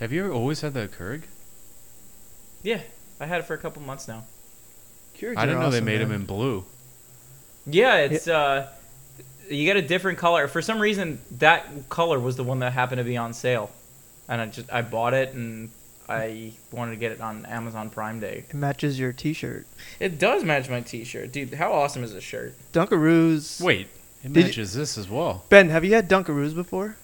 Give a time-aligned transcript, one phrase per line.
[0.00, 1.22] Have you ever always had that Keurig?
[2.62, 2.80] Yeah,
[3.20, 4.24] I had it for a couple months now.
[5.16, 6.08] Keurigs I didn't are know they made man.
[6.08, 6.64] them in blue.
[7.66, 8.68] Yeah, it's uh,
[9.48, 10.48] you get a different color.
[10.48, 13.70] For some reason, that color was the one that happened to be on sale,
[14.28, 15.70] and I just I bought it and
[16.08, 18.44] I wanted to get it on Amazon Prime Day.
[18.48, 19.66] It matches your T-shirt.
[19.98, 21.54] It does match my T-shirt, dude.
[21.54, 22.54] How awesome is this shirt?
[22.72, 23.60] Dunkaroos.
[23.60, 23.88] Wait,
[24.22, 25.44] it Did you- matches this as well.
[25.48, 26.96] Ben, have you had Dunkaroos before?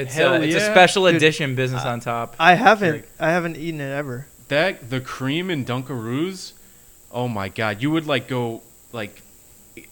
[0.00, 2.36] It's Hell uh, it's a special Dude, edition business uh, on top.
[2.38, 2.92] I haven't.
[2.92, 4.26] Like- I haven't eaten it ever.
[4.48, 6.52] That the cream in Dunkaroos.
[7.12, 9.22] Oh my god, you would like go like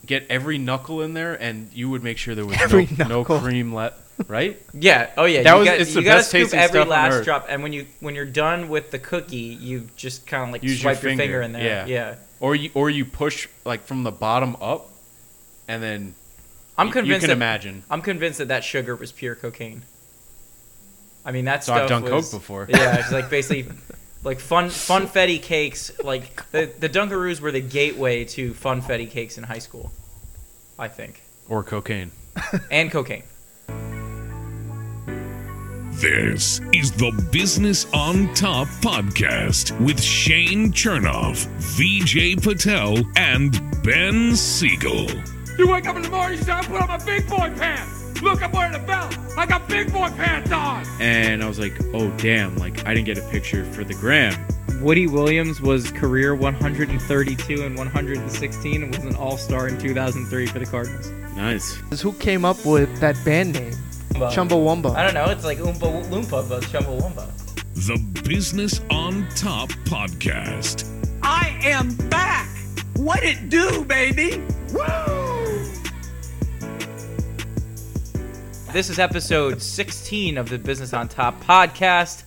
[0.06, 3.18] get every knuckle in there, and you would make sure there was Every no, no
[3.18, 3.38] knuckle.
[3.40, 4.00] cream left.
[4.26, 4.60] Right?
[4.74, 5.10] Yeah.
[5.16, 5.42] Oh yeah.
[5.44, 7.12] That you was- got, it's you the gotta best scoop tasting every stuff on last
[7.14, 7.24] earth.
[7.24, 10.62] drop, and when you when you're done with the cookie, you just kind of like
[10.64, 11.62] Use your swipe your, finger, finger in there.
[11.64, 11.86] yeah.
[11.86, 12.14] Yeah.
[12.40, 14.88] Or you or you push like from the bottom up,
[15.68, 16.14] and then
[16.76, 17.22] I'm y- convinced.
[17.22, 17.82] You can that, imagine.
[17.90, 19.82] I'm convinced that that sugar was pure cocaine.
[21.28, 22.66] I mean that So stuff I've done was, coke before.
[22.70, 23.70] Yeah, it's like basically
[24.24, 25.92] like fun funfetti cakes.
[26.02, 29.92] Like the the Dunkaroos were the gateway to funfetti cakes in high school.
[30.78, 32.12] I think, Or cocaine.
[32.70, 33.24] and cocaine.
[36.00, 45.08] This is the Business on Top podcast with Shane Chernoff, VJ Patel, and Ben Siegel.
[45.58, 47.97] You wake up in the morning, you say, I put on my big boy pants.
[48.22, 49.16] Look, I'm wearing a belt.
[49.36, 50.84] I got big boy pants on.
[51.00, 54.34] And I was like, oh damn, like I didn't get a picture for the gram.
[54.80, 60.58] Woody Williams was career 132 and 116 and was an All Star in 2003 for
[60.58, 61.10] the Cardinals.
[61.36, 61.74] Nice.
[62.00, 63.72] Who came up with that band name?
[64.16, 64.94] I Chumbawamba.
[64.96, 65.26] don't know.
[65.30, 67.28] It's like Oompa Loompa, but Chumbawamba.
[67.86, 67.98] The
[68.28, 70.84] Business on Top podcast.
[71.22, 72.48] I am back.
[72.96, 74.42] What it do, baby?
[74.72, 75.07] Woo!
[78.72, 82.22] This is episode 16 of the Business on Top podcast.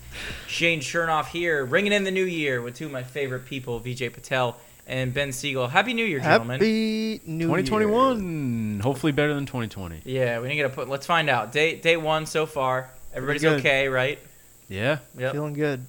[0.47, 4.11] Shane Chernoff here, ringing in the new year with two of my favorite people, VJ
[4.11, 5.67] Patel and Ben Siegel.
[5.67, 6.56] Happy New Year, gentlemen.
[6.59, 7.57] Happy New Year.
[7.62, 8.80] 2021.
[8.81, 10.01] Hopefully better than 2020.
[10.03, 10.90] Yeah, we didn't get a put.
[10.90, 11.51] Let's find out.
[11.51, 12.90] Day day one so far.
[13.13, 14.19] Everybody's okay, right?
[14.68, 14.97] Yeah.
[15.18, 15.34] Yep.
[15.34, 15.85] Feeling good.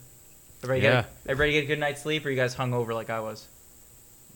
[0.63, 1.03] Everybody Yeah.
[1.03, 3.49] get everybody get a good night's sleep, or you guys hung over like I was.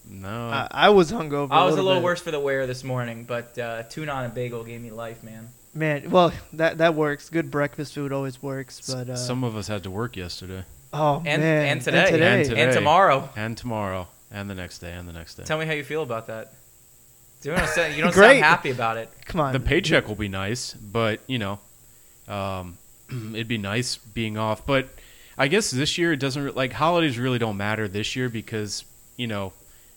[0.08, 0.28] No.
[0.48, 1.50] I, I was hungover.
[1.50, 2.04] I was a little bit.
[2.04, 5.22] worse for the wear this morning, but uh, tuna on a bagel gave me life,
[5.22, 5.48] man.
[5.76, 7.28] Man, well, that that works.
[7.28, 10.64] Good breakfast food always works, but uh, Some of us had to work yesterday.
[10.92, 12.10] oh And- man, and today.
[12.10, 12.40] today.
[12.40, 12.62] And today.
[12.62, 13.28] And tomorrow.
[13.36, 14.08] And tomorrow.
[14.30, 14.92] And the next day.
[14.92, 15.44] And the next day.
[15.44, 16.52] Tell me how you feel about that.
[17.42, 18.40] You don't sound, you don't Great.
[18.40, 19.08] sound happy about it.
[19.26, 21.60] Come on, the paycheck will be nice, but you know,
[22.26, 22.76] um,
[23.34, 24.66] it'd be nice being off.
[24.66, 24.88] But
[25.38, 28.84] I guess this year it doesn't like holidays really don't matter this year because
[29.16, 29.52] you know,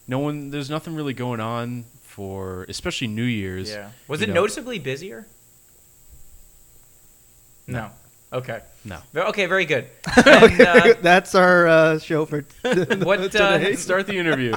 [0.08, 3.72] no one there's nothing really going on for especially New Year's.
[3.72, 3.90] Yeah.
[4.08, 4.36] Was it know.
[4.36, 5.26] noticeably busier?
[7.72, 7.92] No.
[8.32, 8.62] Okay.
[8.86, 9.00] No.
[9.16, 9.46] Okay.
[9.46, 9.88] Very good.
[10.26, 13.76] And, uh, That's our uh, show for What, uh, today.
[13.76, 14.56] Start the interview.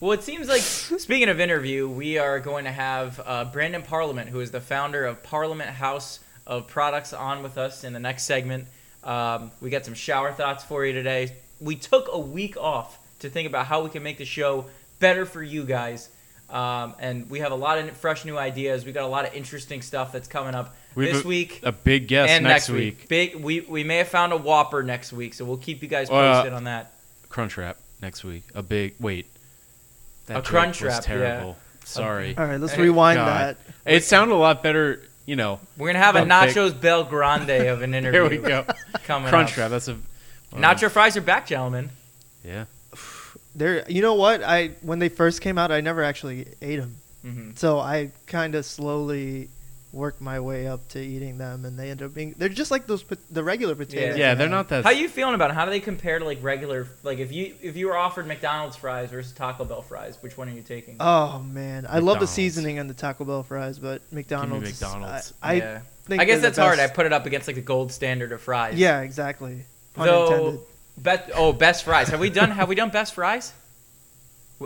[0.00, 4.28] well, it seems like speaking of interview, we are going to have uh, Brandon Parliament,
[4.30, 8.24] who is the founder of Parliament House of Products, on with us in the next
[8.24, 8.66] segment.
[9.04, 11.36] Um, we got some shower thoughts for you today.
[11.60, 14.66] We took a week off to think about how we can make the show
[15.00, 16.08] better for you guys.
[16.48, 18.84] Um, and we have a lot of fresh new ideas.
[18.84, 21.72] We got a lot of interesting stuff that's coming up We this a- week A
[21.72, 23.08] big guest and next, next week.
[23.08, 26.08] Big, we we may have found a Whopper next week, so we'll keep you guys
[26.10, 26.92] Uh, posted on that.
[27.30, 28.42] Crunchwrap next week.
[28.54, 29.26] A big wait.
[30.26, 31.00] That A joke Crunchwrap, was yeah.
[31.00, 31.56] terrible.
[31.84, 32.36] Sorry.
[32.36, 33.56] All right, let's Hey, rewind God.
[33.84, 33.92] that.
[33.92, 35.02] It sounded a lot better.
[35.26, 35.60] You know.
[35.76, 38.20] We're gonna have a a big- Nachos Bel Grande of an interview.
[38.28, 38.64] Here we go.
[39.04, 39.64] Coming Crunchwrap.
[39.66, 39.70] up.
[39.70, 39.96] That's a.
[40.54, 41.90] Nacho fries are back, gentlemen.
[42.44, 42.64] Yeah.
[43.54, 44.42] There, you know what?
[44.42, 48.54] I when they first came out, I never actually ate them, hmm so I kind
[48.54, 49.48] of slowly
[49.92, 52.86] worked my way up to eating them, and they end up being they're just like
[52.86, 54.16] those the regular potatoes.
[54.16, 54.84] Yeah, you they're not that.
[54.84, 55.54] How you feeling about it?
[55.54, 56.86] How do they compare to like regular?
[57.02, 60.48] Like if you if you were offered McDonald's fries versus Taco Bell fries, which one
[60.48, 60.96] are you taking?
[60.98, 64.80] Oh man, I love the seasoning on the Taco Bell fries, but McDonald's.
[64.80, 65.34] McDonald's.
[65.42, 65.80] I, I yeah.
[66.04, 66.78] think I guess that's hard.
[66.78, 68.78] I put it up against like the gold standard of fries.
[68.78, 69.64] Yeah, exactly.
[69.94, 70.60] Pun Though, intended.
[70.98, 72.08] bet oh best fries.
[72.08, 73.52] Have we done have we done best fries?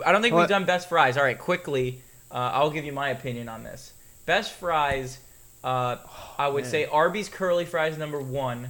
[0.05, 0.41] I don't think What?
[0.41, 1.17] we've done best fries.
[1.17, 2.01] All right, quickly,
[2.31, 3.93] uh, I'll give you my opinion on this.
[4.27, 5.17] Best fries,
[5.63, 5.95] uh,
[6.37, 6.71] I would man.
[6.71, 8.69] say Arby's curly fries number one,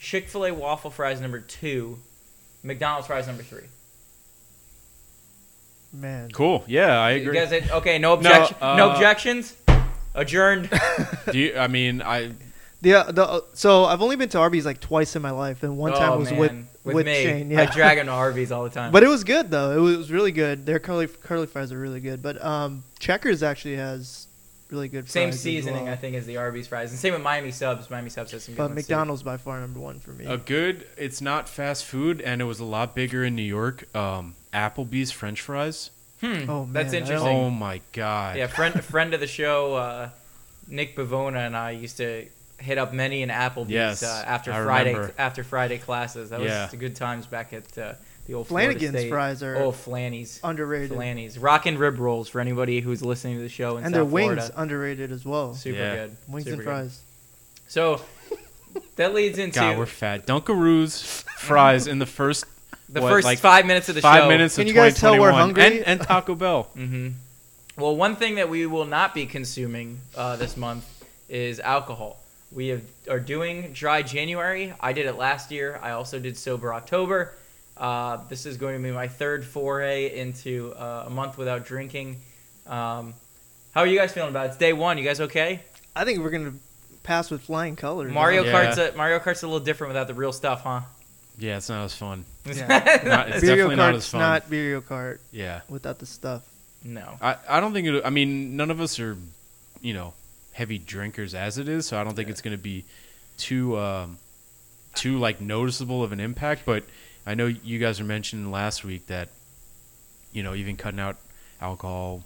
[0.00, 1.98] Chick Fil A waffle fries number two,
[2.62, 3.64] McDonald's fries number three.
[5.92, 6.64] Man, Cool.
[6.66, 7.34] Yeah, I You agree.
[7.38, 9.54] guys, okay, no objection, no, uh, objections,
[10.14, 10.68] adjourned.
[11.30, 12.32] Do you, I mean, I
[12.80, 15.62] the uh, the uh, so I've only been to Arby's like twice in my life,
[15.62, 16.38] and one time Oh, was man.
[16.40, 16.52] with
[16.84, 17.22] with, with me.
[17.22, 17.50] Shane.
[17.56, 18.92] I Yeah, drag him to Arby's all the time.
[18.92, 19.70] but it was good though.
[19.76, 20.66] It was really good.
[20.66, 22.22] Their curly curly fries are really good.
[22.22, 24.26] But um, Checkers actually has
[24.74, 25.08] really good.
[25.08, 25.92] Same fries as seasoning, well.
[25.92, 27.88] I think, as the Arby's fries, and same with Miami subs.
[27.88, 28.92] Miami subs has some good But ones, too.
[28.92, 30.24] McDonald's by far number one for me.
[30.26, 30.86] A good.
[30.96, 33.94] It's not fast food, and it was a lot bigger in New York.
[33.96, 35.90] Um, Applebee's French fries.
[36.20, 37.36] Hmm, Oh, that's man, I don't- interesting.
[37.36, 38.36] Oh my god.
[38.36, 40.08] Yeah, friend friend of the show, uh,
[40.68, 42.26] Nick Bavona and I used to
[42.58, 45.14] hit up many an Applebee's Yes, uh, after I Friday remember.
[45.18, 46.30] after Friday classes.
[46.30, 46.66] That was Yeah.
[46.66, 47.94] the good times back at uh,
[48.26, 50.40] the old Flanagan's fries are Oh, Flanny's.
[50.42, 51.38] underrated, Flanny's.
[51.38, 54.26] Rockin' rib rolls for anybody who's listening to the show in and South their wings
[54.34, 54.52] Florida.
[54.56, 55.54] underrated as well.
[55.54, 55.94] Super Yeah.
[55.96, 56.16] good.
[56.28, 56.64] Wings Super and good.
[56.64, 56.98] fries.
[57.68, 58.00] So
[58.96, 60.26] that leads into God, we're fat.
[60.26, 62.44] Dunkaroos fries in the first
[62.88, 64.28] the what, first like five minutes of the five show.
[64.28, 65.62] minutes Can of you guys tell we're hungry?
[65.64, 66.64] And, and Taco Bell.
[66.74, 67.08] hmm
[67.76, 70.84] Well, one thing that we will not be consuming uh, this month
[71.28, 72.20] is alcohol.
[72.52, 74.72] We have, are doing dry January.
[74.80, 75.80] I did it last year.
[75.82, 77.34] I also did sober October.
[77.76, 82.20] Uh, this is going to be my third foray into uh, a month without drinking.
[82.66, 83.14] Um,
[83.72, 84.48] how are you guys feeling about it?
[84.50, 84.96] It's day one.
[84.98, 85.60] You guys okay?
[85.96, 86.54] I think we're gonna
[87.02, 88.12] pass with flying colors.
[88.12, 88.52] Mario Yeah.
[88.52, 90.82] Kart's a, Mario Kart's a little different without the real stuff, huh?
[91.38, 92.24] Yeah, it's not as fun.
[92.46, 92.66] Yeah.
[92.68, 94.20] Not, it's Mario definitely not as Kart's fun.
[94.20, 95.62] not Mario Kart yeah.
[95.68, 96.42] without the stuff.
[96.84, 97.16] no.
[97.20, 98.02] I, I don't think it.
[98.04, 99.16] I mean, none of us are,
[99.80, 100.14] you know,
[100.52, 102.84] heavy drinkers as it is, so I don't think it's going to be
[103.38, 104.18] too, um,
[104.94, 106.62] too like noticeable of an impact.
[106.64, 106.84] But
[107.26, 109.28] I know you guys were mentioning last week that,
[110.32, 111.16] you know, even cutting out
[111.60, 112.22] alcohol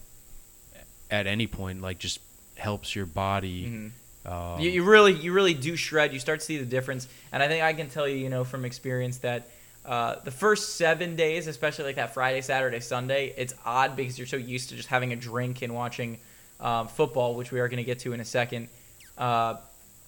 [1.11, 2.21] at any point like just
[2.56, 3.67] helps your body.
[3.67, 3.91] Mhm.
[4.31, 7.43] Um, you, you really you really do shred you start to see the difference and
[7.43, 9.49] i think i can tell you you know from experience that
[9.87, 14.27] uh, the first seven days especially like that friday saturday sunday it's odd because you're
[14.27, 16.19] so used to just having a drink and watching
[16.61, 18.69] um, football which we are going to get to in a second
[19.17, 19.55] uh,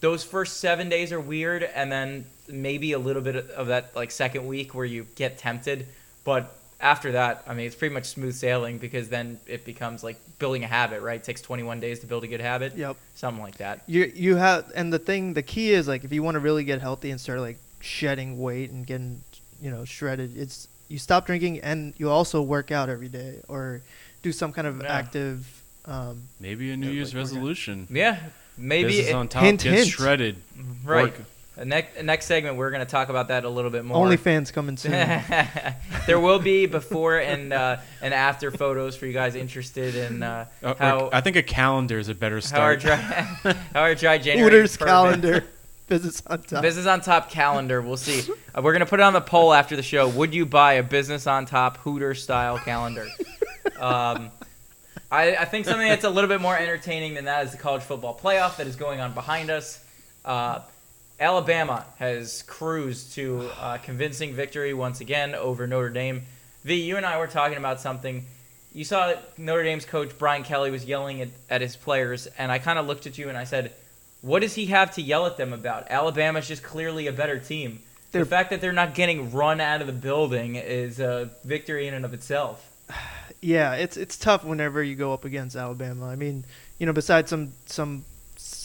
[0.01, 4.11] those first seven days are weird and then maybe a little bit of that like
[4.11, 5.87] second week where you get tempted
[6.25, 10.17] but after that i mean it's pretty much smooth sailing because then it becomes like
[10.39, 12.97] building a habit right it takes 21 days to build a good habit Yep.
[13.15, 16.23] something like that You you have and the thing the key is like if you
[16.23, 19.21] want to really get healthy and start like shedding weight and getting
[19.61, 23.83] you know shredded it's you stop drinking and you also work out every day or
[24.23, 24.93] do some kind of Yeah.
[24.93, 27.87] active um, maybe a New Yeah, Year's like resolution.
[27.91, 28.19] Yeah,
[28.59, 29.43] maybe this is it- on top.
[29.45, 29.89] hint, gets hint.
[29.89, 30.37] shredded.
[30.85, 31.05] right.
[31.05, 31.21] Work-
[31.63, 34.07] Next next segment, we're going to talk about that a little bit more.
[34.07, 34.93] OnlyFans coming soon.
[36.07, 40.47] there will be before and uh, and after photos for you guys interested in uh,
[40.63, 42.81] Uh, how I think a calendar is a better how our start.
[42.81, 42.97] dry
[43.75, 45.45] how our dry January Hooters calendar.
[45.87, 46.63] Business on top.
[46.63, 47.83] Business on top calendar.
[47.83, 48.23] We'll see.
[48.55, 50.09] Uh, we're gonna put it on the poll after the show.
[50.09, 53.07] Would you buy a business on top Hooter style calendar?
[53.79, 54.31] Um,
[55.13, 57.83] I, I think something that's a little bit more entertaining than that is the college
[57.83, 59.85] football playoff that is going on behind us.
[60.25, 60.61] Uh,
[61.21, 66.23] Alabama has cruised to uh, convincing victory once again over Notre Dame.
[66.65, 68.25] V, you and I were talking about something.
[68.73, 72.51] You saw that Notre Dame's coach Brian Kelly was yelling at, at his players, and
[72.51, 73.73] I kind of looked at you and I said,
[74.23, 75.91] "What does he have to yell at them about?
[75.91, 77.81] Alabama's just clearly a better team.
[78.13, 81.87] They're- the fact that they're not getting run out of the building is a victory
[81.87, 82.67] in and of itself."
[83.43, 86.07] yeah, it's it's tough whenever you go up against Alabama.
[86.07, 86.45] I mean,
[86.79, 88.07] you know, besides some some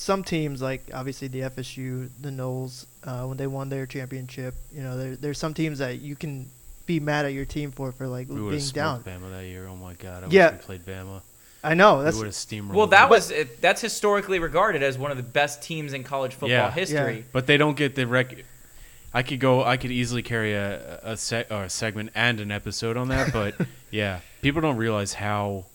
[0.06, 4.84] some teams like obviously the FSU, the Noles, uh, when they won their championship, you
[4.84, 6.48] know, there, there's some teams that you can
[6.86, 9.04] be mad at your team for for like we would being have down.
[9.04, 9.68] smoked Bama that year.
[9.68, 10.24] Oh my god!
[10.24, 10.52] I Yeah.
[10.52, 11.22] wish we played Bama.
[11.64, 12.76] I know that's would have steamrolled.
[12.76, 13.10] Well, that them.
[13.10, 16.72] was it, that's historically regarded as one of the best teams in college football Yeah.
[16.72, 17.26] history.
[17.32, 18.36] But they don't get the rec.
[19.14, 19.64] I could go.
[19.64, 23.34] I could easily carry a a, se- or a segment and an episode on that.
[23.34, 23.56] But
[23.90, 25.66] yeah, people don't realize how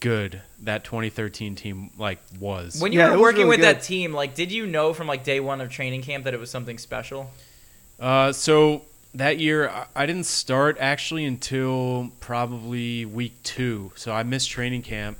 [0.00, 2.80] good that 2013 team like was.
[2.80, 5.24] When you Yeah, were working really with that team, like, did you know from like
[5.24, 7.30] day one of training camp that it was something special?
[7.98, 8.82] Uh, so
[9.14, 13.92] that year I- I didn't start actually until probably week two.
[13.96, 15.18] So I missed training camp.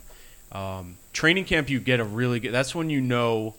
[0.53, 2.53] Um, training camp, you get a really good.
[2.53, 3.55] That's when you know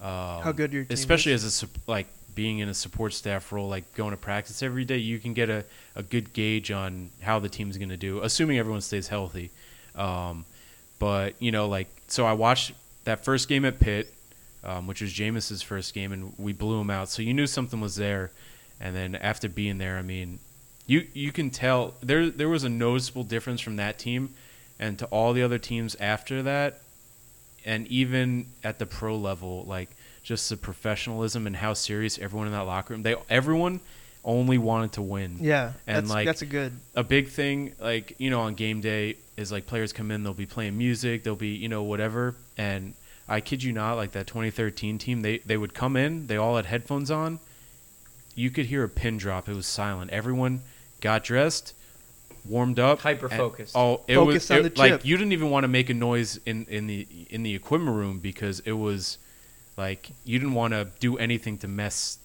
[0.00, 1.44] um, How good your team especially is.
[1.44, 4.98] as a like being in a support staff role, like going to practice every day.
[4.98, 8.58] You can get a, a good gauge on how the team's going to do, assuming
[8.58, 9.50] everyone stays healthy.
[9.96, 10.44] Um,
[10.98, 12.72] but you know, like so, I watched
[13.04, 14.12] that first game at Pitt,
[14.64, 17.08] um, which was Jameis's first game, and we blew him out.
[17.08, 18.30] So you knew something was there.
[18.80, 20.38] And then after being there, I mean,
[20.86, 24.34] you you can tell there there was a noticeable difference from that team
[24.78, 26.80] and to all the other teams after that,
[27.64, 29.90] and even at the pro level, like
[30.22, 33.02] just the professionalism and how serious everyone in that locker room.
[33.02, 33.80] They everyone
[34.26, 35.36] only wanted to win.
[35.40, 36.72] yeah, And, that's like, that's a good.
[36.94, 40.34] A big thing, like you know, on game day is like players come in, they'll
[40.34, 42.92] be playing music, they'll be you know whatever, and
[43.28, 46.56] I kid you not, like that 2013 team, they they would come in, they all
[46.56, 47.38] had headphones on,
[48.34, 49.48] you could hear a pin drop.
[49.48, 50.10] It was silent.
[50.10, 50.60] Everyone
[51.00, 51.72] got dressed,
[52.44, 53.76] warmed up, Hyper focused.
[53.76, 55.94] Oh, it Focused was on it- the like you didn't even want to make a
[55.94, 59.18] noise in in the in the equipment room because it was
[59.76, 62.18] like you didn't want to do anything to mess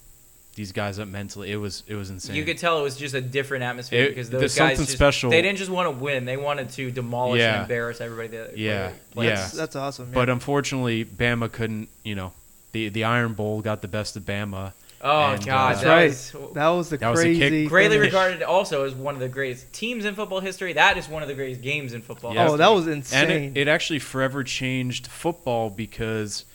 [0.56, 1.52] these guys up mentally.
[1.52, 2.36] It was it was insane.
[2.36, 4.86] You could tell it was just a different atmosphere It- because there's those guys something
[4.86, 5.30] just, special.
[5.32, 7.54] They didn't just want to win; they wanted to demolish Yeah.
[7.54, 8.28] and embarrass everybody.
[8.38, 9.28] That Yeah, played.
[9.30, 9.36] yeah.
[9.36, 10.12] That's, that's awesome.
[10.14, 11.88] but unfortunately, Bama couldn't.
[12.04, 12.34] You know,
[12.74, 14.74] the the Iron Bowl got the best of Bama.
[15.04, 16.08] Oh And, God, uh, that's that right.
[16.44, 17.38] was that was the that was a kick.
[17.40, 17.66] crazy.
[17.68, 18.08] greatly finish.
[18.14, 20.74] regarded also as one of the greatest teams in football history.
[20.74, 22.36] That is one of the greatest games in football.
[22.36, 22.50] Yeah.
[22.50, 23.54] Oh, that was And insane.
[23.56, 26.46] it, it actually forever changed football because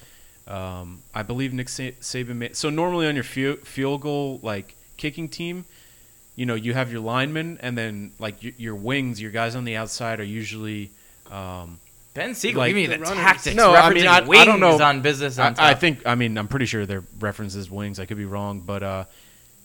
[0.47, 2.57] um, I believe Nick Saban made.
[2.57, 5.65] So normally on your field, field goal like kicking team,
[6.37, 9.65] you know, you have your linemen and then like your, your wings, your guys on
[9.65, 10.91] the outside are usually.
[11.31, 11.79] Um,
[12.15, 13.55] Ben Siegel, Like give me the the tactics.
[13.57, 14.81] No, I mean, referencing I- I don't know.
[14.81, 15.81] on business I, on I top.
[15.81, 16.07] think.
[16.07, 18.01] I mean, I'm pretty sure their references wings.
[18.01, 19.05] I could be wrong, but uh,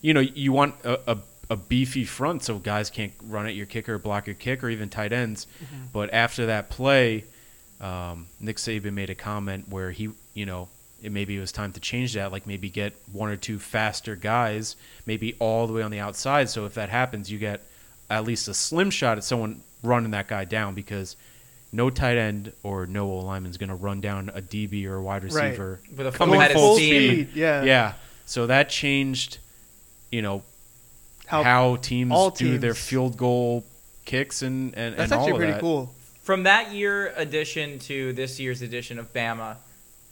[0.02, 3.64] you know, you want a, a, a beefy front so guys can't run at your
[3.64, 5.46] kicker, block your kick, or even tight ends.
[5.94, 7.24] But after that play,
[7.80, 10.68] um, Nick Saban made a comment where he, you know,
[11.02, 12.32] it maybe it was time to change that.
[12.32, 16.48] Like maybe get one or two faster guys, maybe all the way on the outside.
[16.48, 17.62] So if that happens, you get
[18.10, 21.16] at least a slim shot at someone running that guy down because.
[21.74, 24.96] No tight end or no O lineman is going to run down a DB or
[24.96, 25.44] a wide Right.
[25.44, 27.10] receiver with a coming head of full steam.
[27.24, 27.28] speed.
[27.34, 27.62] Yeah.
[27.62, 27.94] yeah.
[28.26, 29.38] So that changed,
[30.10, 30.42] you know,
[31.24, 33.64] How, how, teams all do their field goal
[34.04, 35.62] kicks and and, that's and all actually pretty that.
[35.62, 35.94] cool.
[36.20, 39.56] From that year edition to this year's edition of Bama,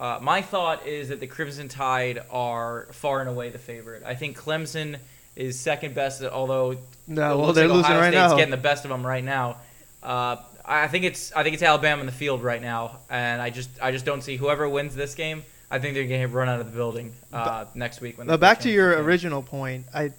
[0.00, 4.02] uh, my thought is that the Crimson Tide are far and away the favorite.
[4.04, 4.96] I think Clemson
[5.36, 6.76] is second best, although
[7.06, 8.36] No, well they're like losing Ohio right State's now.
[8.36, 9.58] getting the best of them right now.
[10.02, 13.50] Uh, I think it's I think it's Alabama in the field right now, and I
[13.50, 15.42] just I just don't see whoever wins this game.
[15.70, 18.18] I think they're going to run out of the building uh, next week.
[18.18, 20.12] When But back to your original point, I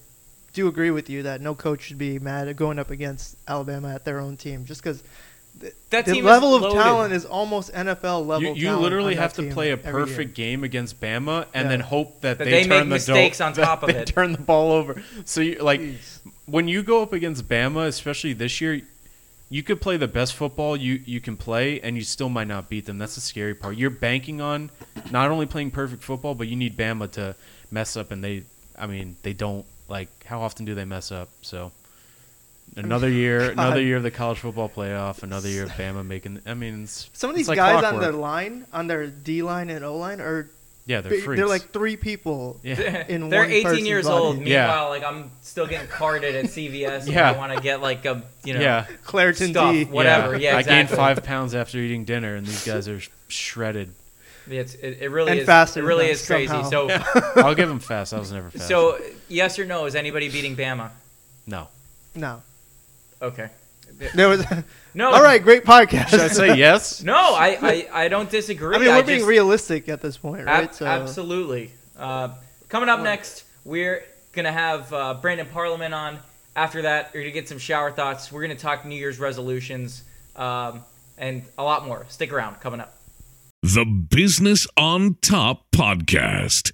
[0.54, 3.94] do agree with you that no coach should be mad at going up against Alabama
[3.94, 5.04] at their own team, just because
[5.92, 8.42] that the team level of talent is almost NFL level.
[8.44, 11.70] You, you talent literally have to play a perfect game against Bama and Yeah.
[11.70, 14.00] then hope that, That they, they turn make the mistakes do- on top of they
[14.00, 14.08] it.
[14.08, 15.02] turn the ball over.
[15.26, 16.20] So you like Jeez.
[16.46, 18.82] when you go up against Bama, especially this year,
[19.50, 22.70] you could play the best football you, you can play, and you still might not
[22.70, 22.98] beat them.
[22.98, 23.76] That's the scary part.
[23.76, 24.72] You're banking on
[25.12, 27.36] not only playing perfect football, but you need Bama to
[27.70, 28.44] mess up, and they,
[28.80, 29.66] I mean, they don't.
[29.90, 31.28] Like, how often do they mess up?
[31.42, 31.74] So,
[32.76, 33.52] another oh year, God.
[33.54, 36.42] another year of the college football playoff, another year of Bama making.
[36.46, 38.02] I mean, it's, Some of it's these like guys on clockwork.
[38.04, 40.50] their line, on their D line and O line, are
[40.88, 41.40] yeah, they're freaks.
[41.40, 42.60] they're like three people.
[42.64, 43.06] yeah.
[43.08, 44.24] in They're one 18 years body.
[44.24, 44.36] old.
[44.40, 44.84] Meanwhile, Yeah.
[44.86, 47.08] like I'm still getting carded at CVS.
[47.08, 47.30] Yeah.
[47.32, 48.88] I want to get like a you know yeah.
[49.06, 49.86] Claritin stuff, D.
[49.86, 50.36] whatever.
[50.38, 53.94] Yeah, I gained five pounds after eating dinner, and these guys are shredded.
[54.50, 55.46] It's, it, it really And is.
[55.46, 56.48] faster It really than is crazy.
[56.48, 56.70] somehow.
[56.70, 56.90] So
[57.36, 58.12] I'll give them fast.
[58.12, 58.68] I was never fast.
[58.68, 58.98] so
[59.30, 59.86] yes or no?
[59.86, 60.90] Is anybody beating Bama?
[61.46, 61.68] no.
[62.16, 62.42] No,
[63.22, 63.50] Okay.
[64.16, 64.46] there was.
[64.94, 65.10] No.
[65.14, 66.10] All right, great podcast.
[66.10, 67.02] Should I say yes?
[67.04, 68.76] No, I, I, I don't disagree.
[68.76, 70.82] I mean, we're just- being realistic at this point, right?
[70.82, 71.72] Ab- absolutely.
[71.98, 72.30] Uh,
[72.68, 76.20] coming up next, we're gonna have uh, Brandon Parliament on.
[76.58, 78.32] After that, we're gonna get some shower thoughts.
[78.34, 80.04] We're gonna talk New Year's resolutions
[80.36, 80.84] um,
[81.18, 82.06] and a lot more.
[82.10, 82.60] Stick around.
[82.60, 82.98] Coming up.
[83.64, 86.74] The Business on Top Podcast.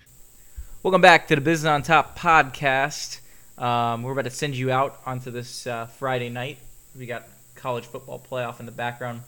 [0.81, 3.19] Welcome back to the Business on Top podcast.
[3.57, 6.59] Um, we're about to send you out onto this uh, Friday night.
[6.97, 7.23] We got
[7.55, 9.21] college football playoff in the background.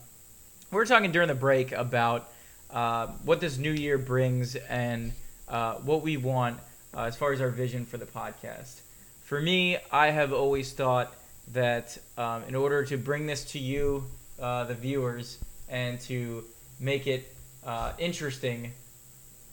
[0.71, 2.29] We were talking during the break about
[2.69, 5.13] uh, what this new year brings and
[5.48, 6.59] uh, what we want
[6.93, 8.81] uh, as far as our vision for the podcast.
[9.24, 11.15] For me, I have always thought
[11.53, 14.03] that um, in order to bring this to you,
[14.39, 16.43] uh, the viewers, and to
[16.79, 18.74] make it uh, interesting,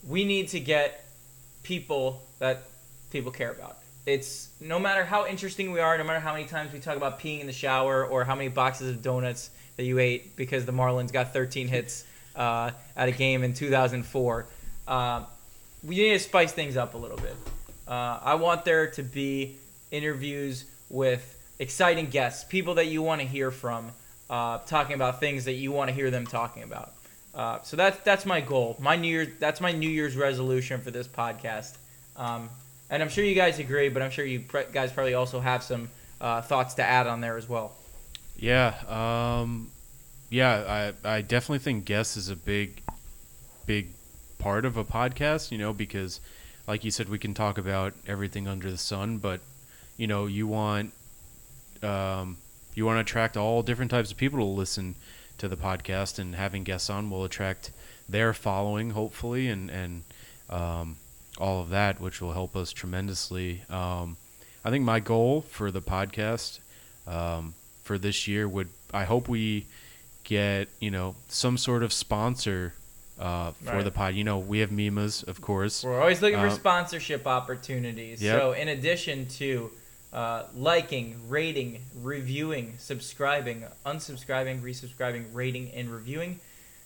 [0.07, 1.03] we need to get
[1.63, 2.63] people that
[3.11, 3.79] people care about.
[4.07, 7.19] It's no matter how interesting we are, no matter how many times we talk about
[7.19, 10.71] peeing in the shower or how many boxes of donuts that you ate because the
[10.71, 12.05] Marlins got 13 hits
[12.37, 14.45] uh, at a game in 2004.
[14.87, 15.25] Uh,
[15.83, 17.35] we need to spice things up a little bit.
[17.85, 19.57] Uh, I want there to be
[19.91, 23.91] interviews with exciting guests, people that you want to hear from,
[24.29, 26.93] uh, talking about things that you want to hear them talking about.
[27.35, 28.77] Uh, so that's that's my goal.
[28.79, 31.75] My New Year's that's my New Year's resolution for this podcast.
[32.15, 32.49] Um,
[32.89, 35.63] and I'm sure you guys agree, but I'm sure you pre- guys probably also have
[35.63, 35.89] some
[36.21, 37.75] uh, thoughts to add on there as well.
[38.37, 38.75] Yeah.
[38.87, 39.71] Um,
[40.29, 40.93] yeah.
[41.03, 42.81] I I definitely think guests is a big,
[43.65, 43.89] big
[44.37, 45.51] part of a podcast.
[45.51, 46.19] You know, because
[46.67, 49.41] like you said, we can talk about everything under the sun, but
[49.97, 50.93] you know, you want
[51.81, 52.37] um,
[52.75, 54.95] you want to attract all different types of people to listen
[55.37, 57.71] to the podcast, and having guests on will attract
[58.09, 60.03] their following, hopefully, and and
[60.49, 60.97] um,
[61.39, 63.63] all of that, which will help us tremendously.
[63.69, 64.17] Um,
[64.65, 66.59] I think my goal for the podcast,
[67.07, 67.53] um,
[67.83, 69.65] for this year would I hope we
[70.23, 72.73] get you know some sort of sponsor
[73.19, 73.83] uh, for Right.
[73.83, 74.13] the pod.
[74.15, 75.83] You know, we have Mimas, of course.
[75.83, 78.21] We're always looking for Uh, sponsorship opportunities.
[78.21, 78.39] Yep.
[78.39, 79.71] So, in addition to
[80.13, 86.39] uh, liking, rating, reviewing, subscribing, unsubscribing, resubscribing, rating, and reviewing,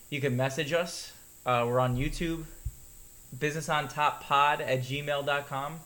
[0.10, 1.12] you can message us.
[1.46, 2.46] Uh, we're on YouTube,
[3.38, 5.80] Business on Top Pod at gmail.com,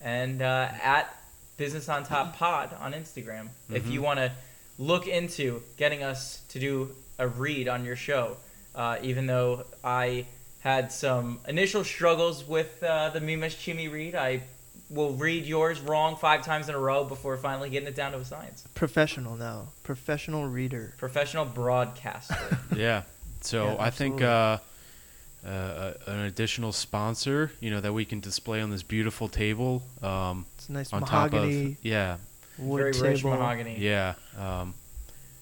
[0.00, 1.14] and uh, at
[1.56, 3.48] Business on Top Pod on Instagram.
[3.72, 4.32] If you want to
[4.78, 8.36] look into getting us to do a read on your show,
[8.74, 10.26] uh, even though I
[10.60, 14.42] had some initial struggles with uh, the Mimas Chimi read, I
[14.90, 18.18] will read yours wrong five times in a row before finally getting it down to
[18.18, 18.64] a science.
[18.74, 19.68] Professional now.
[19.82, 20.94] Professional reader.
[20.98, 22.58] Professional broadcaster.
[22.76, 23.02] Yeah.
[23.40, 24.26] So Yeah, I think absolutely.
[24.26, 24.58] uh,
[25.44, 29.82] uh, an additional sponsor, you know, that we can display on this beautiful table.
[30.02, 32.16] Um, It's a nice on mahogany top of yeah,
[32.58, 33.08] wood Very table.
[33.08, 33.76] rich mahogany.
[33.78, 34.14] yeah.
[34.38, 34.74] Um,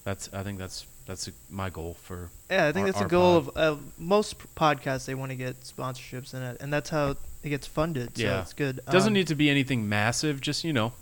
[0.05, 3.43] that's I think that's that's my goal for Yeah, I think Our- that's the goal
[3.43, 3.57] pod.
[3.57, 5.05] of uh, most podcasts.
[5.07, 8.17] They want to get sponsorships in it, and that's how it gets funded.
[8.17, 8.41] So Yeah.
[8.43, 8.81] it's good.
[8.91, 10.41] doesn't Um, need to be anything massive.
[10.41, 10.93] Just you know,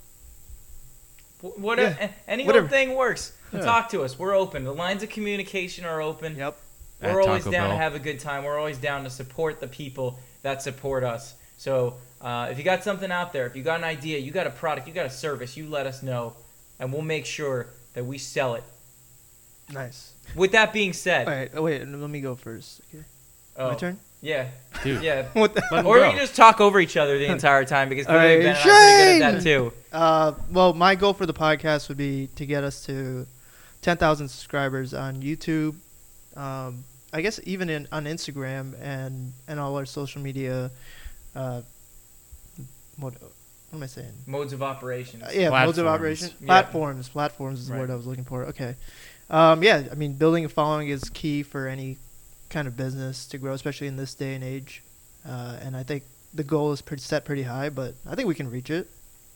[1.40, 2.64] Wh- Whatever, Yeah, a- any whatever.
[2.64, 3.32] old thing works.
[3.52, 3.60] Yeah.
[3.60, 4.18] Talk to us.
[4.18, 4.64] We're open.
[4.64, 6.36] The lines of communication are open.
[6.36, 6.58] Yep.
[7.02, 8.44] At We're always Taco down to have a good time.
[8.44, 11.34] We're always down to support the people that support us.
[11.56, 14.46] So uh, if you got something out there, if you got an idea, you got
[14.46, 16.34] a product, you got a service, you let us know,
[16.78, 18.64] and we'll make sure that we sell it.
[19.72, 20.12] Nice.
[20.34, 21.50] With that being said, All right.
[21.54, 21.86] Oh, wait.
[21.86, 22.80] Let me go first.
[22.92, 23.04] Okay.
[23.56, 23.98] oh, My turn.
[24.22, 24.48] Yeah,
[24.84, 25.02] dude.
[25.02, 25.28] yeah.
[25.32, 25.62] What the?
[25.82, 26.02] Or go.
[26.02, 28.56] we can just talk over each other the entire time because All clearly right, Ben
[28.56, 29.72] and I pretty good at that too.
[29.92, 33.26] Uh, well, my goal for the podcast would be to get us to
[33.80, 35.76] 10,000 subscribers on YouTube.
[36.36, 40.70] Um, I guess even in on Instagram and and all our social media.
[41.34, 41.62] Uh,
[42.96, 44.12] what what am I saying?
[44.26, 45.22] Modes of operation.
[45.22, 45.86] Uh, yeah, modes of Platforms.
[45.86, 46.30] operation.
[46.40, 46.46] Yeah.
[46.46, 47.08] Platforms.
[47.08, 47.80] Platforms is the Right.
[47.80, 48.44] word I was looking for.
[48.46, 48.74] Okay.
[49.30, 51.98] Um, yeah, I mean, building a following is key for any
[52.48, 54.82] kind of business to grow, especially in this day and age.
[55.24, 56.02] Uh, and I think
[56.34, 58.90] the goal is pretty set pretty high, but I think we can reach it.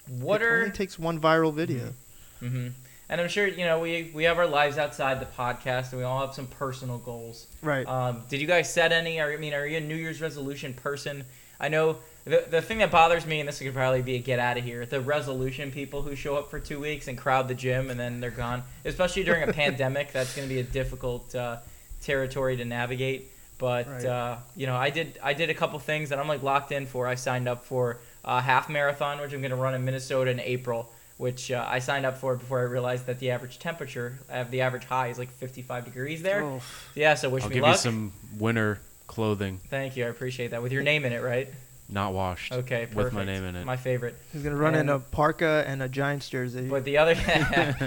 [0.08, 1.92] What it are only takes one viral video.
[2.40, 2.68] hmm
[3.08, 6.04] And I'm sure you know we we have our lives outside the podcast, and we
[6.04, 7.46] all have some personal goals.
[7.62, 7.86] Right.
[7.86, 9.18] Um, did you guys set any?
[9.20, 11.24] Or, I mean, are you a New Year's resolution person?
[11.60, 14.38] I know the the thing that bothers me, and this could probably be a get
[14.38, 17.54] out of here, the resolution people who show up for two weeks and crowd the
[17.54, 18.62] gym and then they're gone.
[18.86, 21.58] Especially during a pandemic, that's going to be a difficult uh,
[22.02, 23.30] territory to navigate.
[23.58, 24.04] But Right.
[24.04, 26.86] uh, you know, I did I did a couple things that I'm like locked in
[26.86, 27.06] for.
[27.06, 30.40] I signed up for a half marathon, which I'm going to run in Minnesota in
[30.40, 30.90] April.
[31.16, 34.62] Which uh, I signed up for before I realized that the average temperature, uh, the
[34.62, 36.42] average high is like 55 degrees there.
[36.42, 36.60] Oh,
[36.96, 37.74] Yeah, so wish I'll me give luck.
[37.76, 40.62] you some winter clothing, Thank you, I appreciate that.
[40.62, 41.48] With your name in it, right?
[41.88, 42.50] not washed.
[42.52, 42.94] Okay, perfect.
[42.96, 43.64] With my name in it.
[43.66, 44.16] My favorite.
[44.32, 46.66] he's gonna run in a parka and a Giants jersey.
[46.66, 47.14] But the other,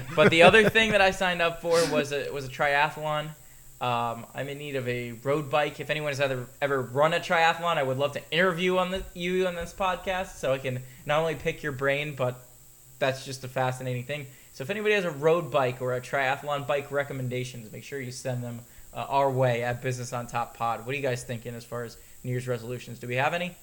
[0.15, 3.29] but the other thing that I signed up for was a was a triathlon.
[3.81, 5.79] Um, I'm in need of a road bike.
[5.79, 9.03] If anyone has ever ever run a triathlon, I would love to interview on the
[9.13, 12.39] you on this podcast, so I can not only pick your brain, but
[12.99, 14.27] that's just a fascinating thing.
[14.53, 18.11] So if anybody has a road bike or a triathlon bike recommendations, make sure you
[18.11, 18.61] send them
[18.93, 20.85] uh, our way at Business on Top Pod.
[20.85, 22.97] What are you guys thinking as far as New Year's resolutions?
[22.97, 23.55] Do we have any?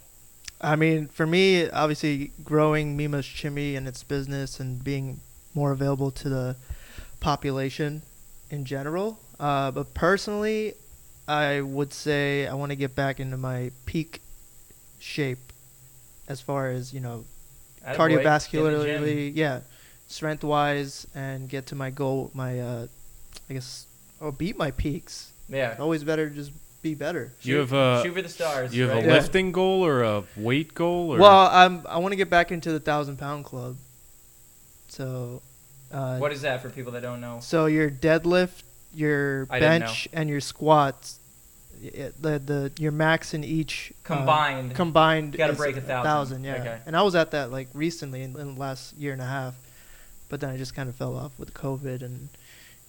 [0.61, 5.21] I mean, for me, obviously, growing Mima's Chimney and its business and being
[5.53, 6.57] more available to the
[7.21, 8.03] population
[8.51, 9.19] in general.
[9.41, 10.75] Uh, but personally,
[11.27, 14.21] I would say I want to get back into my peak
[15.01, 15.53] shape
[16.29, 17.25] as far as, you know,
[17.87, 18.25] Attaboy, get in the gym.
[18.25, 19.61] cardiovascularly, yeah,
[20.09, 22.87] strength wise, and get to my goal, my, uh,
[23.49, 23.87] I guess,
[24.21, 25.33] or beat my peaks.
[25.49, 25.77] Yeah.
[25.79, 27.33] Always better to just be better.
[27.43, 28.75] You have a shoot for the stars.
[28.75, 29.05] you have right?
[29.05, 32.53] a lifting goal or a weight goal or Well, I'm I want to get back
[32.53, 33.77] into the thousand pound club.
[34.89, 35.43] So,
[35.91, 37.39] uh, What is that for people that don't know?
[37.41, 38.63] so your deadlift,
[38.95, 41.19] your I bench, and your squats,
[41.85, 44.75] y- the the your max in each uh, Combined.
[44.75, 45.37] combined.
[45.37, 46.45] Gotta break a thousand.
[46.45, 46.55] yeah.
[46.55, 46.79] Okay.
[46.87, 49.55] And I was at that like recently in, in the last year and a half,
[50.29, 52.29] but then I just kind of fell off with COVID and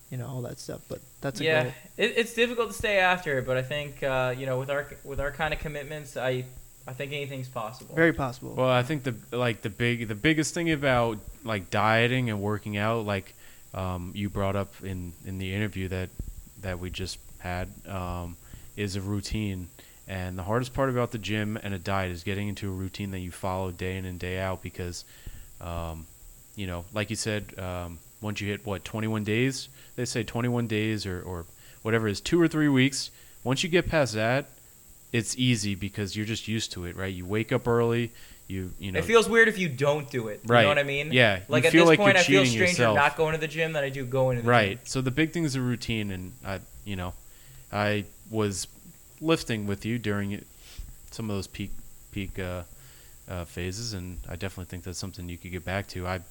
[0.09, 0.81] you know all that stuff.
[0.87, 1.73] But that's a yeah, goal.
[1.97, 4.87] it, it's difficult to stay after it, but I think uh, you know with our
[5.03, 6.45] with our kind of commitments, I
[6.87, 7.95] I think anything's possible.
[7.95, 8.53] Very possible.
[8.55, 12.77] Well, I think the like the big the biggest thing about like dieting and working
[12.77, 13.33] out, like
[13.73, 16.09] um, you brought up in in the interview that
[16.61, 18.37] that we just had, um,
[18.75, 19.69] is a routine.
[20.07, 23.11] And the hardest part about the gym and a diet is getting into a routine
[23.11, 25.03] that you follow day in and day out because,
[25.59, 26.05] um,
[26.55, 30.67] you know, like you said, um, once you hit what 21 days, they say 21
[30.67, 31.45] days or or
[31.81, 33.09] whatever it is two or three weeks.
[33.43, 34.45] Once you get past that,
[35.11, 37.13] it's easy because you're just used to it, right?
[37.13, 38.11] You wake up early,
[38.47, 40.41] you you know It feels weird if you don't do it.
[40.43, 40.63] You Right.
[40.63, 41.11] know what I mean?
[41.11, 42.95] Yeah, you Like at feel this like point, I feel stranger yourself.
[42.95, 44.69] not going to the gym than I do going to the right.
[44.77, 44.79] gym.
[44.85, 47.13] So the big thing is a routine, and I you know
[47.71, 48.67] I was
[49.21, 50.43] lifting with you during
[51.11, 51.71] some of those peak
[52.11, 52.63] peak uh,
[53.29, 56.05] uh, phases, and I definitely think that's something you could get back to.
[56.07, 56.21] I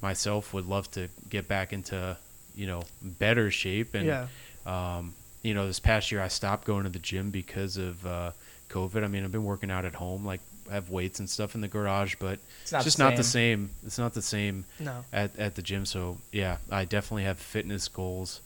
[0.00, 2.16] myself would love to get back into
[2.54, 4.26] you know better shape and yeah.
[4.66, 8.30] um, you know, this past year I stopped going to the gym because of uh,
[8.68, 9.02] COVID.
[9.02, 11.60] I mean, I've been working out at home, like I have weights and stuff in
[11.60, 13.66] the garage, but It's not just the not the same.
[13.68, 13.70] same.
[13.84, 15.04] It's not the same No.
[15.12, 15.84] at, at the gym.
[15.84, 18.40] So yeah, I definitely have fitness goals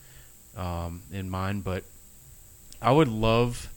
[0.57, 1.85] um, in mind, but
[2.87, 3.69] I would love.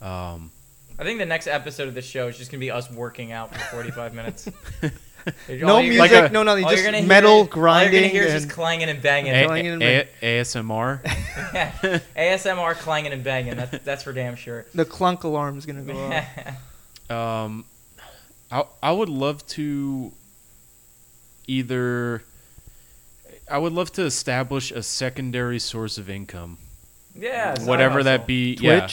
[0.00, 0.50] Um,
[0.98, 3.52] I think the next episode of the show is just gonna be us working out
[3.52, 4.48] for 45 minutes.
[5.48, 8.08] No music, Like a- no nothing, all you're just hear metal is- All you're gonna
[8.08, 9.32] hear is just clanging and banging.
[9.32, 11.00] A- Clanging and A- ASMR.
[11.54, 12.00] Yeah.
[12.16, 13.54] ASMR clanging and banging.
[13.54, 14.66] That's that's for damn sure.
[14.74, 17.10] the clunk alarm is gonna go off.
[17.46, 17.64] um,
[18.50, 20.12] I I would love to
[21.46, 22.24] either.
[23.48, 26.58] I would love to establish a secondary source of income.
[27.14, 27.54] Yeah.
[27.54, 28.26] side whatever that hustle.
[28.26, 28.88] be yeah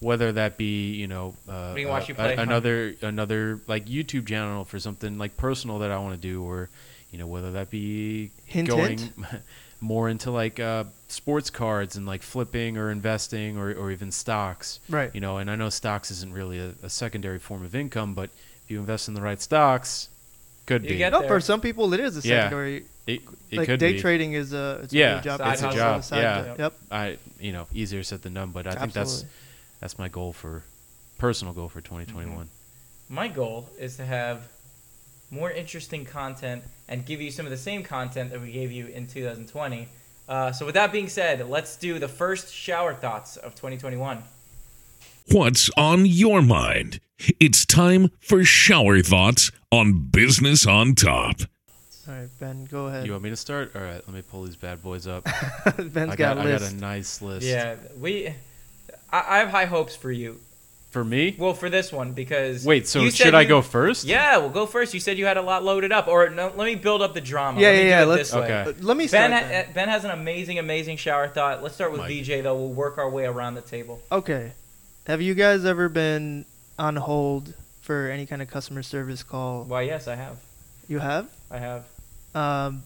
[0.00, 2.42] whether that be you know uh, We uh, you play, a- huh?
[2.42, 6.68] another another like youtube channel for something like personal that i want to do or
[7.10, 9.12] you know whether that be Hint, going hint.
[9.82, 14.78] more into like uh, sports cards and like flipping or investing or, or even stocks
[14.88, 15.10] Right.
[15.14, 18.30] you know and i know stocks isn't really a, a secondary form of income but
[18.64, 20.08] if you invest in the right stocks
[20.66, 22.48] could You be get No, for some people it is a Yeah.
[23.18, 23.36] Secondary.
[23.50, 25.38] it, it like could day be trading is a it's a Yeah, real job.
[25.40, 25.78] Side it's a hustle.
[25.80, 26.58] job Side yeah job.
[26.58, 26.72] Yep.
[26.90, 29.24] i you know easier said than done but i think that's
[29.80, 30.62] that's my goal for
[31.18, 32.48] personal goal for 2021
[33.08, 34.42] My goal is to have
[35.30, 38.86] more interesting content and give you some of the same content that we gave you
[38.86, 39.88] in 2020.
[40.28, 44.22] Uh, so with that being said, let's do the first shower thoughts of 2021.
[45.30, 47.00] What's on your mind?
[47.38, 51.36] It's time for shower thoughts on Business on Top.
[52.10, 53.06] All right, Ben, go ahead.
[53.06, 53.76] You want me to start?
[53.76, 55.24] All right, let me pull these bad boys up.
[55.76, 57.46] Ben's I got, got, a I got a nice list.
[57.46, 58.34] Yeah, we.
[59.12, 60.40] I, I have high hopes for you.
[60.90, 61.36] For me?
[61.38, 64.04] Well, for this one because Wait, so you should I go first?
[64.06, 64.92] Yeah, well, go first.
[64.92, 67.20] You said you had a lot loaded up, or no, let me build up the
[67.20, 67.60] drama.
[67.60, 68.42] Yeah, Let me yeah, do yeah, it let's- this way.
[68.42, 68.70] Okay.
[68.70, 69.30] Uh, Let me start.
[69.30, 69.66] Ben, ha- then.
[69.66, 71.62] uh, ben has an amazing, amazing shower thought.
[71.62, 72.24] Let's start with Mike.
[72.24, 72.56] VJ though.
[72.56, 74.02] We'll work our way around the table.
[74.10, 74.50] Okay.
[75.06, 76.44] Have you guys ever been
[76.76, 79.62] on hold for any kind of customer service call?
[79.62, 80.38] Why, yes, I have.
[80.88, 81.28] You have?
[81.52, 81.84] I have.
[82.34, 82.82] Um,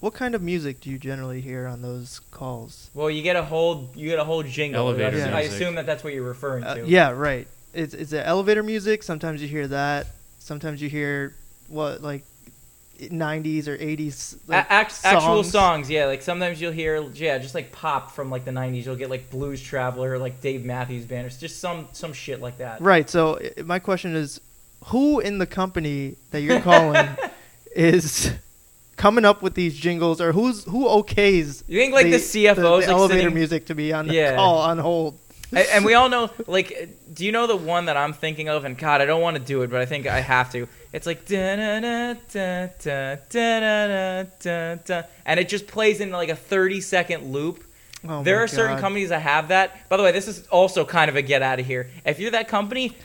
[0.00, 2.90] what kind of music do you generally hear on those calls?
[2.94, 4.88] Well, you get a whole you get a whole jingle.
[4.88, 6.86] Elevator That's- I assume that that's what you're referring Uh, to.
[6.86, 7.48] yeah, right.
[7.72, 9.02] It's it's the elevator music.
[9.02, 10.06] Sometimes you hear that.
[10.38, 11.34] Sometimes you hear
[11.68, 12.24] what like
[12.98, 15.50] 90s or 80s A- like, act- actual songs.
[15.50, 16.06] songs, yeah.
[16.06, 18.84] Like sometimes you'll hear, yeah, just like pop from like the '90s.
[18.86, 22.58] You'll get like Blues Traveler, like Dave Matthews Band, or just some some shit like
[22.58, 22.80] that.
[22.80, 23.08] Right.
[23.10, 24.40] So my question is,
[24.86, 27.06] who in the company that you're calling
[27.76, 28.30] is
[28.96, 32.54] coming up with these jingles or who's who okays you think like the, the cfos
[32.54, 34.36] the, the like elevator sitting, music to be on the yeah.
[34.36, 35.18] call on hold
[35.52, 38.76] and we all know like do you know the one that i'm thinking of and
[38.78, 41.30] god i don't want to do it but i think i have to it's like
[41.30, 42.16] and
[45.40, 47.62] it just plays in like a 30 second loop
[48.08, 49.88] Oh there are certain companies that have that.
[49.88, 51.90] By the way, this is also kind of a get out of here.
[52.04, 52.96] If you're that company,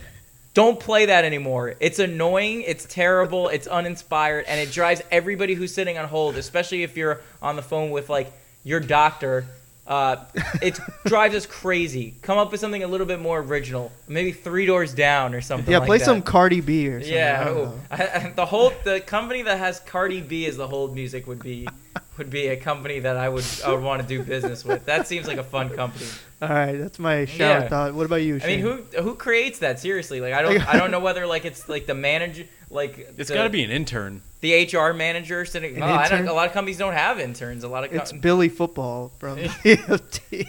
[0.53, 1.75] don't play that anymore.
[1.79, 6.83] It's annoying, it's terrible, it's uninspired, and it drives everybody who's sitting on hold, especially
[6.83, 8.31] if you're on the phone with like
[8.63, 9.45] your doctor.
[9.87, 10.23] Uh,
[10.61, 12.13] it drives us crazy.
[12.21, 13.91] Come up with something a little bit more original.
[14.07, 15.71] Maybe three doors down or something.
[15.71, 16.05] Yeah, like play that.
[16.05, 17.13] some Cardi B or something.
[17.13, 17.73] I Yeah, oh, know.
[17.89, 17.95] I-
[18.27, 21.67] I- the whole the company that has Cardi B as the hold music would be
[22.17, 24.85] would be a company that I would I would want to do business with.
[24.85, 26.05] That seems like a fun company.
[26.41, 27.67] All right, that's my shower Yeah.
[27.69, 27.93] thought.
[27.93, 28.39] What about you?
[28.43, 29.79] I mean, who who creates that?
[29.79, 33.29] Seriously, like I don't I don't know whether like it's like the manager, like it's
[33.31, 34.21] got to be an intern.
[34.41, 35.75] the HR manager sitting.
[35.75, 37.63] An Well, I don't, a lot of companies don't have interns.
[37.63, 40.21] A lot of co- It's Billy Football from EFT.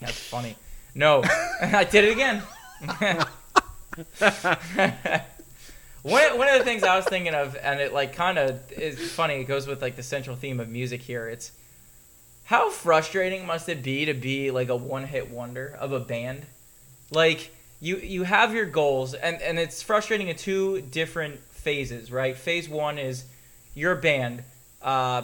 [0.00, 0.56] that's funny.
[0.94, 1.22] No,
[1.62, 2.42] I did it again.
[6.02, 9.12] one, one of the things I was thinking of, and it like kind of is
[9.12, 9.40] funny.
[9.40, 11.28] It goes with like the central theme of music here.
[11.28, 11.52] It's
[12.44, 16.46] how frustrating must it be to be like a one-hit wonder of a band?
[17.10, 22.36] Like you you have your goals, and and it's frustrating in two different phases, right?
[22.36, 23.24] Phase one is
[23.74, 24.44] your band.
[24.80, 25.22] Uh,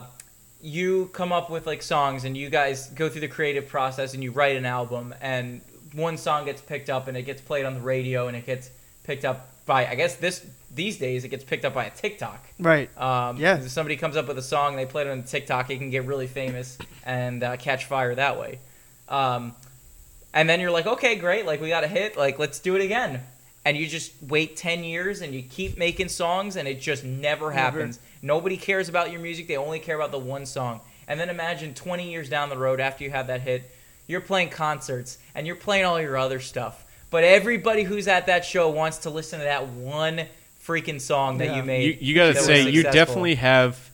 [0.60, 4.22] you come up with like songs, and you guys go through the creative process, and
[4.22, 5.60] you write an album, and
[5.92, 8.70] one song gets picked up, and it gets played on the radio, and it gets
[9.04, 12.44] picked up by I guess this these days it gets picked up by a TikTok.
[12.58, 12.90] right.
[13.00, 13.58] Um, Yeah.
[13.58, 15.90] If somebody comes up with a song, and they play it on TikTok, it can
[15.90, 18.58] get really famous and uh, catch fire that way.
[19.08, 19.54] Um,
[20.32, 22.82] and then you're like, okay, great, like we got a hit, like let's do it
[22.82, 23.20] again.
[23.66, 27.50] and you just wait 10 years and you keep making songs and it just never
[27.50, 27.98] happens.
[28.20, 29.46] Nobody cares about your music.
[29.48, 30.80] They only care about the one song.
[31.08, 33.70] And then imagine 20 years down the road after you have that hit,
[34.06, 36.84] you're playing concerts and you're playing all your other stuff.
[37.10, 40.26] But everybody who's at that show wants to listen to that one
[40.66, 41.56] freaking song that Yeah.
[41.56, 42.00] you made.
[42.00, 43.90] You, you got to say you definitely have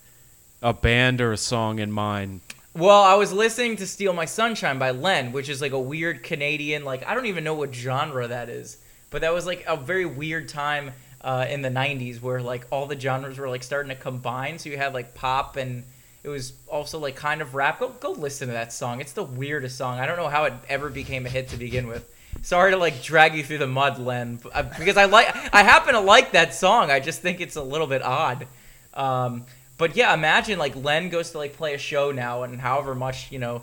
[0.63, 2.41] a band or a song in mind.
[2.75, 6.23] Well, I was listening to "Steal My Sunshine" by Len, which is like a weird
[6.23, 8.79] Canadian, like I don't even know what genre that is,
[9.11, 12.87] but that was like a very weird time uh, in the '90s where like all
[12.87, 14.59] the genres were like starting to combine.
[14.59, 15.83] So you had like pop and
[16.23, 17.81] it was also like kind of rap.
[17.81, 19.01] Go go listen to that song.
[19.01, 19.99] It's the weirdest song.
[19.99, 22.09] I don't know how it ever became a hit to begin with.
[22.43, 25.95] Sorry to like drag you through the mud, Len, uh, because I like I happen
[25.95, 26.91] to like that song.
[26.91, 28.47] I just think it's a little bit odd.
[28.95, 29.45] Um,
[29.79, 33.31] but yeah, imagine like Len goes to like play a show now, and however much
[33.31, 33.63] you know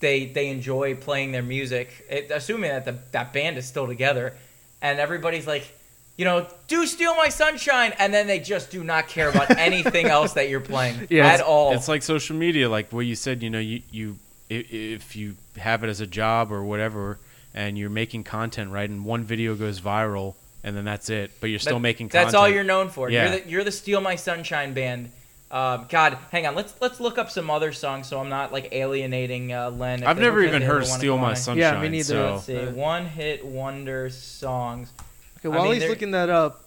[0.00, 4.34] they they enjoy playing their music, it, assuming that the, that band is still together,
[4.80, 5.72] and everybody's like,
[6.16, 10.06] you know, do steal my sunshine, and then they just do not care about anything
[10.06, 11.72] else that you're playing Yeah, at it's- all.
[11.74, 13.42] It's like social media, like what you said.
[13.42, 17.18] You know, you you if you have it as a job or whatever,
[17.54, 20.34] and you're making content, right, and one video goes viral,
[20.64, 21.30] and then that's it.
[21.40, 22.26] But you're still That- making content.
[22.26, 23.10] That's all you're known for.
[23.10, 23.30] Yeah.
[23.30, 25.10] You're the you're the Steal My Sunshine band.
[25.50, 26.54] Um, God, hang on.
[26.54, 30.04] Let's let's look up some other songs so I'm not like alienating uh, Len.
[30.04, 31.32] I've never even heard of "Steal My.
[31.34, 32.04] Sunshine." Yeah, me neither.
[32.04, 34.92] So, Let's see, one hit wonder songs.
[35.38, 36.64] Okay, I while mean, he's they're- looking that up,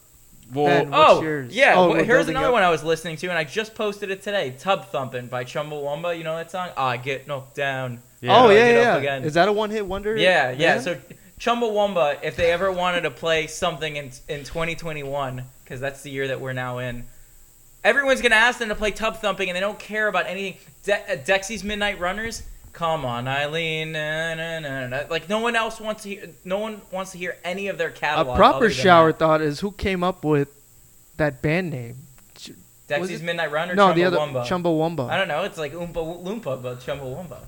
[0.52, 1.54] well, Ben, what's Oh, yours?
[1.56, 1.74] yeah.
[1.76, 4.24] Oh, well, here's another up- one I was listening to, and I just posted it
[4.24, 4.56] today.
[4.58, 6.17] Tub Thumping by Chumbawamba.
[6.17, 6.70] You know that song?
[6.76, 8.00] I get knocked down.
[8.21, 8.39] Yeah.
[8.39, 9.23] oh yeah, yeah, again.
[9.23, 10.15] Is that a one-hit wonder?
[10.15, 10.79] Yeah, yeah.
[10.79, 10.97] So
[11.39, 16.27] Chumbawamba, if they ever wanted to play something in in 2021, because that's the year
[16.27, 17.05] that we're now in,
[17.84, 20.60] everyone's gonna ask them to play Tub Thumping, and they don't care about anything.
[20.84, 22.43] De- uh, Dexy's Midnight Runners.
[22.73, 23.91] Come on, Eileen.
[23.91, 25.03] Na, na, na.
[25.10, 26.29] Like no one else wants to hear.
[26.45, 28.36] No one wants to hear any of their catalog.
[28.36, 29.17] a proper shower that.
[29.19, 30.49] thought is who came up with
[31.17, 31.95] that band name?
[32.88, 33.73] Dexy's Midnight Runner.
[33.73, 35.10] no, the other Chumbawamba.
[35.10, 35.43] I don't know.
[35.43, 37.39] It's like Oompa Loompa, but Chumbawamba.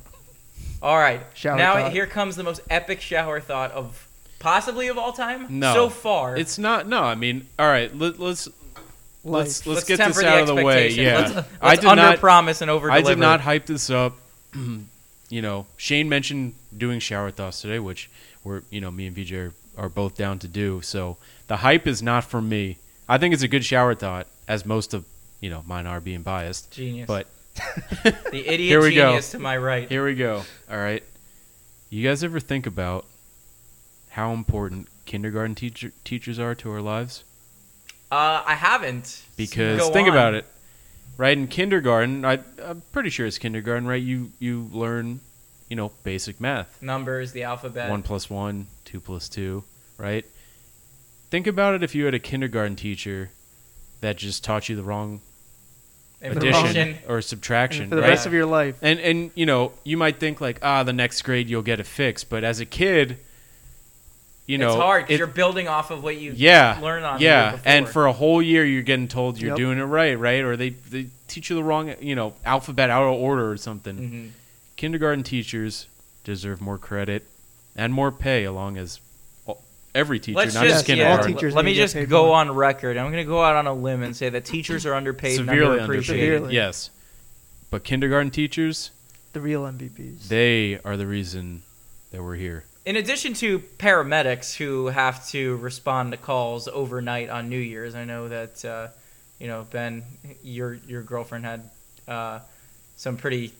[0.84, 1.22] All right.
[1.34, 1.92] Shower now thought.
[1.94, 4.08] here comes the most epic shower thought of
[4.40, 5.48] possibly of all time.
[5.60, 5.74] No.
[5.74, 6.36] So far.
[6.36, 6.88] it's not.
[6.88, 7.96] No, I mean, all right.
[7.98, 10.90] Let, let's Like, let's let's, Let's get temper this the out of the way.
[10.90, 12.20] Yeah, Let's, let's I did under not.
[12.20, 14.18] promise and over I did not hype this up.
[15.30, 18.10] you know, Shane mentioned doing shower thoughts today, which
[18.44, 20.82] we're you know me and VJ are, are both down to do.
[20.82, 21.16] So
[21.48, 22.78] the hype is not for me.
[23.08, 25.06] I think it's a good shower thought, as most of
[25.40, 26.72] you know mine are being biased.
[26.72, 27.08] Genius.
[27.08, 27.28] But
[28.04, 29.10] the idiot Here we go.
[29.10, 29.88] genius to my right.
[29.88, 30.44] here we go.
[30.70, 31.04] All right,
[31.90, 33.06] you guys ever think about
[34.10, 37.24] how important kindergarten teacher teachers are to our lives?
[38.12, 39.24] Uh, I haven't.
[39.38, 40.14] Because Go think on.
[40.14, 40.46] about it,
[41.18, 41.36] right?
[41.38, 44.02] In kindergarten, I, I'm pretty sure it's kindergarten, right?
[44.02, 45.20] You you learn,
[45.70, 46.82] you know, basic math.
[46.82, 47.90] Numbers, the alphabet.
[47.90, 49.64] One plus one, two plus two,
[49.98, 50.26] right?
[51.30, 53.32] Think about it if you had a kindergarten teacher
[54.02, 55.22] that just taught you the wrong
[56.24, 58.10] addition or subtraction, for the right?
[58.10, 58.76] rest of your life.
[58.82, 61.84] And and you know, you might think like, ah, the next grade you'll get a
[61.84, 63.18] fix, but as a kid,
[64.46, 67.22] you know, it's hard because it- you're building off of what you yeah, learn on.
[67.22, 69.58] yeah, year and for a whole year you're getting told you're Yep.
[69.58, 70.44] doing it right, right?
[70.44, 73.98] Or they they teach you the wrong, you know, alphabet out of order or something.
[73.98, 74.30] Mhm.
[74.76, 75.88] Kindergarten teachers
[76.24, 77.26] deserve more credit
[77.76, 79.04] and more pay, along as all-
[79.96, 81.20] every teacher, Let's not just just yeah, kindergarten.
[81.34, 82.36] all teachers let me just go more.
[82.38, 82.98] on record.
[82.98, 85.80] I'm going to go out on a limb and say that teachers are underpaid severely
[85.80, 86.02] and underpaid.
[86.04, 86.06] underappreciated.
[86.06, 86.54] Severely.
[86.56, 86.90] Yes,
[87.70, 88.92] but kindergarten teachers,
[89.34, 90.28] The real MVPs.
[90.28, 91.64] they are the reason
[92.12, 92.66] that we're here.
[92.86, 98.04] In addition to paramedics who have to respond to calls overnight on New Year's, I
[98.04, 98.88] know that uh,
[99.40, 100.04] you know Ben,
[100.44, 101.70] your your girlfriend had
[102.08, 102.40] uh,
[102.98, 103.54] some pretty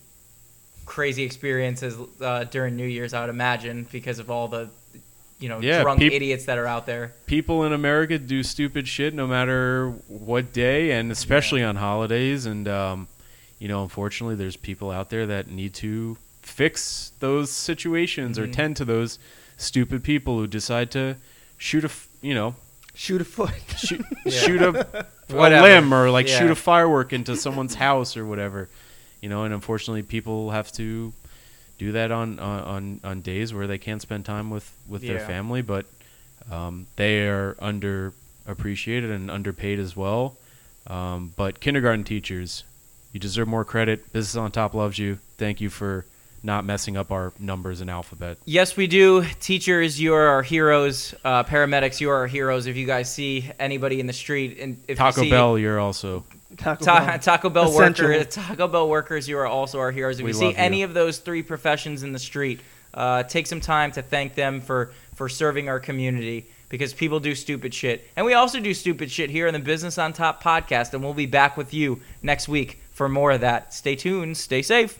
[0.86, 3.14] crazy experiences uh, during New Year's.
[3.14, 4.70] I would imagine because of all the
[5.40, 7.14] you know Yeah, drunk peop- idiots that are out there.
[7.26, 12.46] People in America do stupid shit no matter what day, and especially on holidays.
[12.46, 13.08] And um,
[13.60, 18.54] you know, unfortunately, there's people out there that need to fix those situations or Mhm.
[18.54, 19.18] tend to those
[19.58, 21.16] stupid people who decide to
[21.58, 21.90] shoot a
[22.22, 22.56] you know,
[22.96, 23.52] Shoot a foot.
[23.78, 24.32] shoot, Yeah.
[24.32, 26.40] shoot a, a limb or like Yeah.
[26.40, 28.70] shoot a firework into someone's house or whatever.
[29.22, 31.12] You know, and unfortunately, people have to
[31.78, 35.62] do that on on on, days where they can't spend time with with their family,
[35.62, 35.86] but
[36.52, 40.38] um, they are underappreciated and underpaid as well.
[40.88, 42.64] Um, but kindergarten teachers,
[43.12, 44.12] you deserve more credit.
[44.12, 45.20] Business on Top loves you.
[45.38, 46.06] Thank you for
[46.44, 48.38] not messing up our numbers and alphabet.
[48.44, 49.24] Yes, we do.
[49.40, 51.16] Teachers, you are our heroes.
[51.24, 52.68] Uh, paramedics, you are our heroes.
[52.68, 55.80] If you guys see anybody in the street, and if Taco you see Bell, you're
[55.80, 56.26] also
[56.58, 57.20] Taco Ta- Bell.
[57.20, 58.08] Taco Bell Essential.
[58.10, 60.20] workers, Taco Bell workers, you are also our heroes.
[60.20, 60.60] If We you see love you.
[60.60, 62.60] any of those three professions in the street,
[62.94, 67.20] uh, take some time to thank them for for for serving our community because people
[67.20, 68.08] do stupid shit.
[68.16, 70.94] And we also do stupid shit here in the Business on Top podcast.
[70.94, 73.74] And we'll be back with you next week for more of that.
[73.76, 74.38] Stay tuned.
[74.38, 75.00] Stay safe.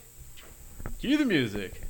[1.00, 1.82] Cue the music.